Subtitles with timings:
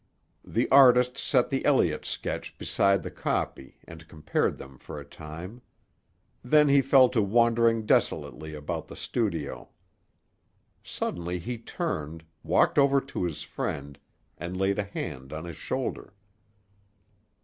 [0.43, 5.61] The artist set the Elliott sketch beside the copy, and compared them for a time.
[6.43, 9.69] Then he fell to wandering desolately about the studio.
[10.83, 13.99] Suddenly he turned, walked over to his friend,
[14.39, 16.15] and laid a hand on his shoulder.